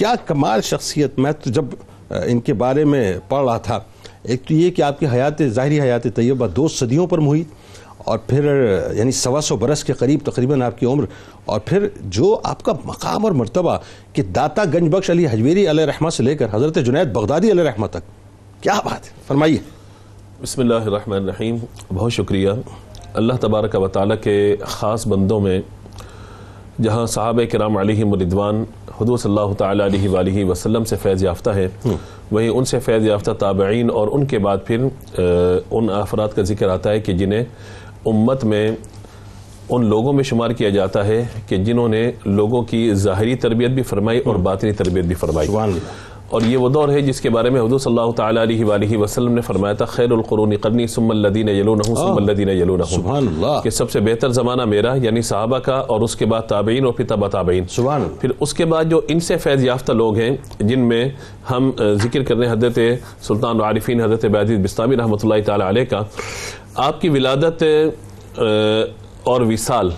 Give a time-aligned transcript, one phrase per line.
[0.00, 1.64] کیا کمال شخصیت میں تو جب
[2.26, 3.78] ان کے بارے میں پڑھ رہا تھا،
[4.22, 7.48] ایک تو یہ کہ آپ کی حیات، ظاہری حیات طیبہ دو صدیوں پر محیط،
[8.04, 8.44] اور پھر
[8.96, 11.04] یعنی سوا سو برس کے قریب تقریباً آپ کی عمر،
[11.44, 11.86] اور پھر
[12.16, 13.76] جو آپ کا مقام اور مرتبہ
[14.12, 17.64] کہ داتا گنج بخش علی حجویری علیہ رحمہ سے لے کر حضرت جنید بغدادی علیہ
[17.64, 18.08] رحمہ تک،
[18.62, 19.58] کیا بات ہے؟ فرمائیے۔
[20.42, 21.56] بسم اللہ الرحمن الرحیم،
[21.94, 22.50] بہت شکریہ۔
[23.14, 25.60] اللہ تبارک و تعالیٰ کے خاص بندوں میں
[26.82, 28.64] جہاں صحابہ کرام علیہ مردوان
[29.00, 31.68] حضور صلی اللہ تعالیٰ علیہ وآلہ وسلم سے فیض یافتہ ہے
[32.32, 34.86] وہیں ان سے فیض یافتہ تابعین اور ان کے بعد پھر
[35.70, 37.44] ان افراد کا ذکر آتا ہے کہ جنہیں
[38.06, 38.68] امت میں
[39.70, 43.82] ان لوگوں میں شمار کیا جاتا ہے کہ جنہوں نے لوگوں کی ظاہری تربیت بھی
[43.82, 45.48] فرمائی اور باطنی تربیت بھی فرمائی۔
[46.30, 48.96] اور یہ وہ دور ہے جس کے بارے میں حضور صلی اللہ تعالیٰ علیہ وآلہ
[48.96, 53.60] وسلم نے فرمایا تھا خیر القرون قرنی ثم الذین یلونہم ثم الذین یلونہم سبحان اللہ۔
[53.64, 56.92] کہ سب سے بہتر زمانہ میرا یعنی صحابہ کا اور اس کے بعد تابعین اور
[56.92, 60.16] پھر تبع تابعین۔ سبحان اللہ۔ پھر اس کے بعد جو ان سے فیض یافتہ لوگ
[60.16, 60.30] ہیں
[60.60, 61.08] جن میں
[61.50, 62.78] ہم ذکر کرنے حضرت
[63.22, 66.02] سلطان العارفین حضرت بعدید بستامی رحمۃ اللہ تعالیٰ علیہ کا
[66.74, 67.64] آپ کی ولادت
[69.24, 69.90] اور وصال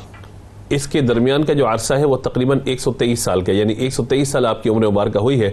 [0.75, 3.73] اس کے درمیان کا جو عرصہ ہے وہ تقریباً ایک سو تیئیس سال کا یعنی
[3.73, 5.51] ایک سو تیئیس سال آپ کی عمر مبارکہ ہوئی ہے۔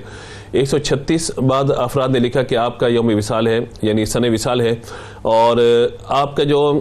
[0.51, 4.33] ایک سو چھتیس بعد افراد نے لکھا کہ آپ کا یوم وصال ہے یعنی سن
[4.33, 4.75] وصال ہے۔
[5.21, 5.57] اور
[6.07, 6.79] آپ کا جو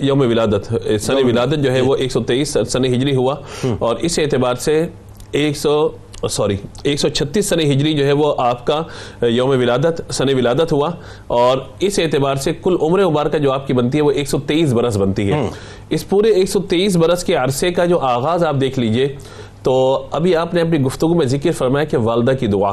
[0.00, 3.34] یوم ولادت سن ولادت جو ہے وہ ایک سو تیئیس سن ہجری ہوا۔
[3.78, 4.86] اور اس اعتبار سے
[5.32, 5.88] ایک سو
[6.30, 8.82] سوری ایک سو چھتیس سن ہجری جو ہے وہ آپ کا
[9.26, 10.90] یوم ولادت سن ولادت ہوا
[11.26, 14.38] اور اس اعتبار سے کل عمر مبارکہ جو آپ کی بنتی ہے وہ ایک سو
[14.38, 15.48] تیئیس برس بنتی ہے۔
[15.90, 19.16] اس پورے ایک سو تیئیس برس کے عرصے کا جو آغاز آپ دیکھ لیجیے
[19.62, 22.72] تو ابھی آپ نے اپنی گفتگو میں ذکر فرمایا کہ والدہ کی دعا۔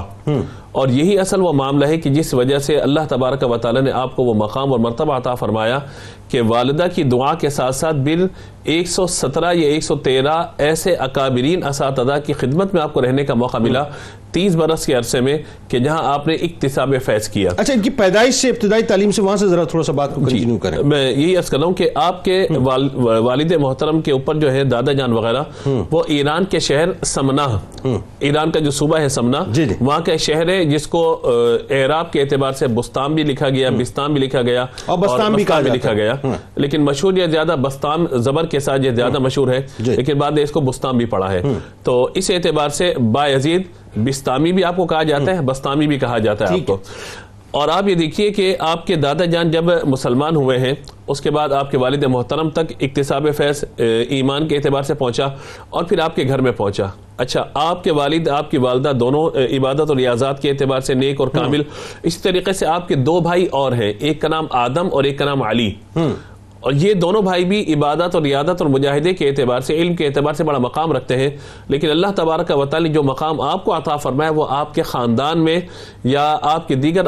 [0.72, 3.92] اور یہی اصل وہ معاملہ ہے کہ جس وجہ سے اللہ تبارک و تعالی نے
[3.92, 5.80] آپ کو وہ مقام اور مرتبہ عطا فرمایا
[6.28, 8.28] کہ والدہ کی دعا کے ساتھ ساتھ بل
[8.64, 13.02] ایک سو سترہ یا ایک سو تیرہ ایسے اکابرین اساتذہ کی خدمت میں آپ کو
[13.02, 13.84] رہنے کا موقع ملا
[14.32, 15.38] تیس برس کے عرصے میں
[15.68, 19.22] کہ جہاں آپ نے اقتصاب فیض کیا۔ اچھا ان کی پیدائش سے ابتدائی تعلیم سے
[19.22, 21.74] وہاں سے ذرا تھوڑا سا بات کو کنٹینیو کریں۔ میں یہی عرض کر رہا ہوں
[21.74, 22.48] کہ آپ کے
[23.20, 25.44] والد محترم کے اوپر جو ہے دادا جان وغیرہ
[25.92, 27.48] وہ ایران کے شہر سمنا
[28.20, 29.44] ایران کا جو صوبہ ہے سمنا
[29.82, 31.22] وہاں کا شہر ہے جس کو
[31.70, 35.44] اعراب کے اعتبار سے بستان بھی لکھا گیا بستان بھی لکھا گیا اور بستان بھی
[35.72, 36.14] لکھا گیا۔
[36.56, 39.62] لیکن مشہور یہ زیادہ بستان زبر کے ساتھ یہ زیادہ مشہور ہے
[39.96, 41.42] لیکن بعد اس کو بستان بھی پڑا ہے۔
[41.84, 43.62] تو اس اعتبار سے با یزید
[43.96, 46.78] بستامی بھی آپ کو کہا جاتا ہے بستامی بھی کہا جاتا ہے آپ کو۔
[47.52, 50.74] اور آپ یہ دیکھیے کہ آپ کے دادا جان جب مسلمان ہوئے ہیں
[51.08, 53.64] اس کے بعد آپ کے والد محترم تک اقتصاب فیض
[54.10, 55.26] ایمان کے اعتبار سے پہنچا
[55.70, 56.86] اور پھر آپ کے گھر میں پہنچا۔
[57.18, 61.20] اچھا آپ کے والد آپ کی والدہ دونوں عبادت اور ریاضات کے اعتبار سے نیک
[61.20, 61.64] اور کامل۔
[62.04, 65.20] اس طریقے سے آپ کے دو بھائی اور ہیں ایک کا نام آدم اور ایک
[65.20, 65.72] کا نام علی۔
[66.60, 70.06] اور یہ دونوں بھائی بھی عبادت اور ریادت اور مجاہدے کے اعتبار سے علم کے
[70.06, 71.30] اعتبار سے بڑا مقام رکھتے ہیں۔
[71.68, 75.44] لیکن اللہ تبارک و تعالی جو مقام آپ کو عطا فرمایا وہ آپ کے خاندان
[75.44, 75.60] میں
[76.04, 77.04] یا آپ کے دیگر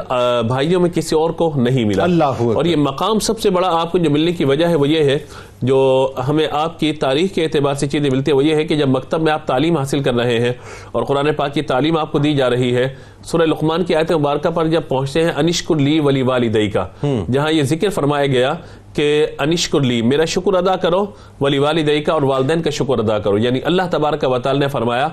[0.47, 3.91] بھائیوں میں کسی اور کو نہیں ملا۔ اللہ اور یہ مقام سب سے بڑا آپ
[3.91, 5.17] کو جو ملنے کی وجہ ہے وہ یہ ہے
[5.61, 8.75] جو ہمیں آپ کی تاریخ کے اعتبار سے چیزیں ملتی ہیں وہ یہ ہے کہ
[8.75, 10.53] جب مکتب میں آپ تعلیم حاصل کر رہے ہیں
[10.91, 12.87] اور قرآن پاک کی تعلیم آپ کو دی جا رہی ہے
[13.23, 16.87] سورہ لقمان کی آیت مبارکہ پر جب پہنچتے ہیں انشکر لی ولی والدئی کا
[17.31, 18.53] جہاں یہ ذکر فرمایا گیا
[18.93, 21.05] کہ انشکر لی، میرا شکر ادا کرو،
[21.41, 24.67] ولی والدئی کا اور والدین کا شکر ادا کرو۔ یعنی اللہ تبارک و تعالی نے
[24.67, 25.07] فرمایا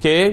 [0.00, 0.30] کہ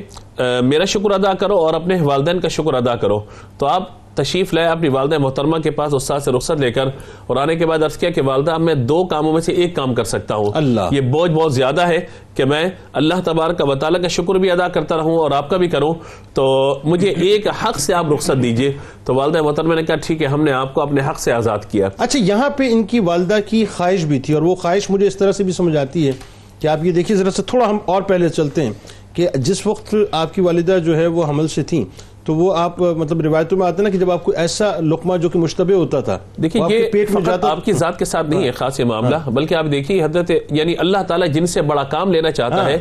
[0.61, 3.19] میرا شکر ادا کرو اور اپنے والدین کا شکر ادا کرو۔
[3.57, 6.85] تو آپ تشریف لائے اپنی والدہ محترمہ کے پاس استاد سے رخصت لے کر
[7.27, 9.93] اور آنے کے بعد عرض کیا کہ والدہ میں دو کاموں میں سے ایک کام
[9.93, 11.97] کر سکتا ہوں۔ اللہ۔ یہ بوجھ بہت زیادہ ہے
[12.35, 15.57] کہ میں اللہ تبارک کا وطالعہ کا شکر بھی ادا کرتا رہوں اور آپ کا
[15.57, 15.93] بھی کروں۔
[16.33, 18.71] تو مجھے ایک حق سے آپ رخصت دیجیے۔
[19.05, 21.59] تو والدہ محترمہ نے کہا ٹھیک ہے ہم نے آپ کو اپنے حق سے آزاد
[21.71, 25.07] کیا۔ اچھا یہاں پہ ان کی والدہ کی خواہش بھی تھی اور وہ خواہش مجھے
[25.07, 26.11] اس طرح سے بھی سمجھ آتی ہے
[26.59, 28.71] کہ آپ یہ دیکھیے ذرا سے تھوڑا ہم اور پہلے چلتے ہیں
[29.13, 31.85] کہ جس وقت آپ کی والدہ جو ہے وہ حمل سے تھیں
[32.25, 35.29] تو وہ آپ مطلب روایتوں میں آتے نا کہ جب آپ کو ایسا لقمہ جو
[35.29, 38.43] کہ مشتبہ ہوتا تھا دیکھیں یہ پیٹ میں جاتا آپ کی ذات کے ساتھ نہیں
[38.43, 42.11] ہے خاص یہ معاملہ بلکہ آپ دیکھیے حضرت یعنی اللہ تعالیٰ جن سے بڑا کام
[42.11, 42.77] لینا چاہتا ہے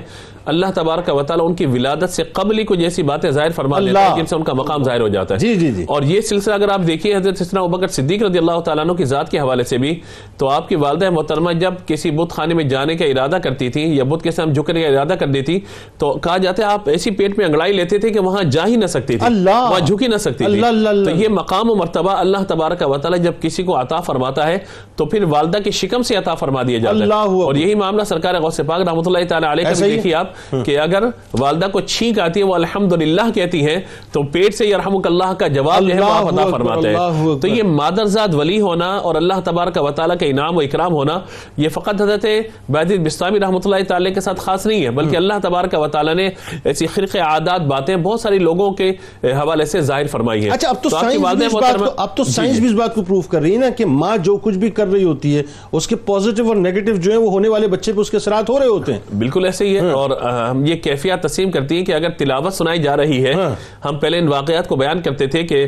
[0.47, 3.79] اللہ تبارک و تعالیٰ ان کی ولادت سے قبل ہی کو جیسی باتیں ظاہر فرما
[3.79, 6.03] لیتا ہے جن سے ان کا مقام ظاہر ہو جاتا ہے۔ جی جی جی۔ اور
[6.03, 9.31] یہ سلسلہ اگر آپ دیکھیے حضرت سسنا ابکر صدیق رضی اللہ تعالیٰ عنہ کی ذات
[9.31, 9.95] کے حوالے سے بھی
[10.39, 13.83] تو آپ کی والدہ محترمہ جب کسی بت خانے میں جانے کا ارادہ کرتی تھی
[13.97, 15.59] یا بت کے سامنے جھکنے کا ارادہ کر دیتی
[15.99, 18.77] تو کہا جاتا ہے آپ ایسی پیٹ میں انگڑائی لیتے تھے کہ وہاں جا ہی
[18.77, 19.61] نہ سکتی تھی۔ اللہ.
[19.71, 20.61] وہاں جھکی نہ سکتی تھی.
[21.05, 24.59] تو یہ مقام و مرتبہ اللہ تبارک و تعالیٰ جب کسی کو عطا فرماتا ہے
[24.97, 27.43] تو پھر والدہ کی شکم سے عطا فرما دیا جاتا ہے.
[27.43, 30.65] اور یہی معاملہ سرکار غوث پاک رحمۃ اللہ تعالیٰ علیہ کا بھی دیکھیے آپ آپ
[30.65, 31.05] کہ اگر
[31.41, 33.77] والدہ کو چھینک آتی ہے وہ الحمدللہ کہتی ہیں
[34.13, 37.21] تو پیٹ سے یرحمک اللہ کا جواب جو ہے وہ اللہ عطا فرماتے اللہ ہیں
[37.21, 40.93] اکبر۔ تو یہ مادرزاد ولی ہونا اور اللہ تبارک و تعالیٰ کا انعام و اکرام
[40.93, 41.19] ہونا
[41.57, 42.27] یہ فقط حضرت
[42.71, 46.15] بعدید بستامی رحمۃ اللہ تعالی کے ساتھ خاص نہیں ہے بلکہ اللہ تبارک و تعالیٰ
[46.15, 46.29] نے
[46.65, 50.83] ایسی خرق عادات باتیں بہت ساری لوگوں کے حوالے سے ظاہر فرمائی ہیں۔ اچھا اب
[50.83, 52.75] تو سائنس بھی والدہ اس بات محترمہ- کو اب تو جی، سائنس جی۔ بھی اس
[52.75, 55.37] بات کو پروف کر رہی ہے نا کہ ماں جو کچھ بھی کر رہی ہوتی
[55.37, 58.17] ہے اس کے پازیٹیو اور نیگیٹو جو ہیں وہ ہونے والے بچے پہ اس کے
[58.17, 61.51] اثرات ہو رہے ہوتے ہیں۔ بالکل ایسے ہی ہے اور آ، ہم یہ کیفیات تسلیم
[61.51, 63.51] کرتی ہیں کہ اگر تلاوت سنائی جا رہی ہے ہاں۔
[63.85, 65.67] ہم پہلے ان واقعات کو بیان کرتے تھے کہ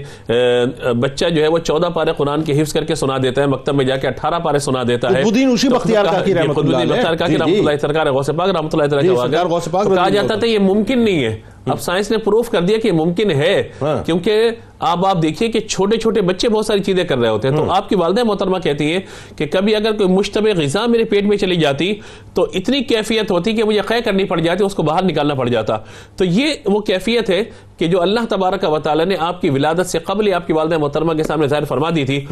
[1.00, 3.74] بچہ جو ہے وہ چودہ پارے قرآن کے حفظ کر کے سنا دیتا ہے مکتب
[3.74, 6.74] میں جا کے اٹھارہ پارے سنا دیتا ہے۔ الدین اوشی تو بختیار کاکی جی، الدین
[6.74, 6.94] اللہ
[7.24, 11.24] علیہ۔ جی، سرکار غوث پاک رحمۃ اللہ جی، تو کہا جاتا تھا یہ ممکن نہیں
[11.24, 15.48] ہے۔ اب سائنس نے پروف کر دیا کہ ممکن ہے ہاں۔ کیونکہ اب آپ دیکھیے
[15.48, 18.24] کہ چھوٹے چھوٹے بچے بہت ساری چیزیں کر رہے ہوتے ہیں۔ تو آپ کی والدہ
[18.24, 19.00] محترمہ کہتی ہیں
[19.36, 21.94] کہ کبھی اگر کوئی مشتبہ غذا میرے پیٹ میں چلی جاتی
[22.34, 25.48] تو اتنی کیفیت ہوتی کہ مجھے قے کرنی پڑ جاتی اس کو باہر نکالنا پڑ
[25.48, 25.76] جاتا۔
[26.16, 27.44] تو یہ وہ کیفیت ہے
[27.76, 30.78] کہ جو اللہ تبارک و تعالی نے آپ کی ولادت سے قبل آپ کی والدہ
[30.78, 32.26] محترمہ کے سامنے ظاہر فرما دی تھی۔